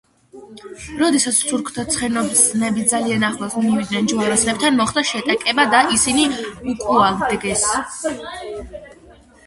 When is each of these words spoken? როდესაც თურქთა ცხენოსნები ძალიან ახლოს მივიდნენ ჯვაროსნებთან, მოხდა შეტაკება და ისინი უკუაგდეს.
როდესაც 1.01 1.41
თურქთა 1.49 1.85
ცხენოსნები 1.95 2.87
ძალიან 2.93 3.27
ახლოს 3.29 3.59
მივიდნენ 3.67 4.09
ჯვაროსნებთან, 4.15 4.79
მოხდა 4.81 5.07
შეტაკება 5.13 5.69
და 5.77 5.85
ისინი 5.99 6.29
უკუაგდეს. 6.77 7.71